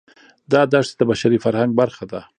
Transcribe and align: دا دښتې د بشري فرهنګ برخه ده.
دا 0.51 0.61
دښتې 0.71 0.95
د 0.97 1.01
بشري 1.09 1.37
فرهنګ 1.45 1.71
برخه 1.81 2.05
ده. 2.11 2.21